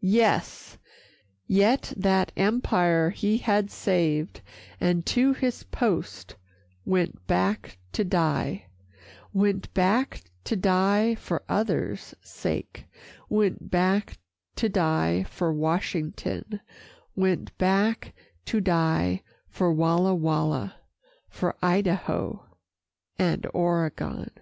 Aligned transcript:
Yes! 0.00 0.78
yet 1.46 1.92
that 1.96 2.32
empire 2.36 3.10
he 3.10 3.38
had 3.38 3.70
saved, 3.70 4.40
And 4.80 5.06
to 5.06 5.32
his 5.32 5.62
post 5.62 6.34
went 6.84 7.24
back 7.28 7.78
to 7.92 8.02
die, 8.02 8.66
Went 9.32 9.72
back 9.74 10.24
to 10.42 10.56
die 10.56 11.14
for 11.14 11.44
others' 11.48 12.16
sake, 12.20 12.86
Went 13.28 13.70
back 13.70 14.18
to 14.56 14.68
die 14.68 15.22
from 15.22 15.58
Washington, 15.58 16.60
Went 17.14 17.56
back 17.56 18.12
to 18.46 18.60
die 18.60 19.22
for 19.48 19.72
Walla 19.72 20.16
Walla, 20.16 20.80
For 21.28 21.54
Idaho 21.62 22.44
and 23.20 23.46
Oregon. 23.54 24.32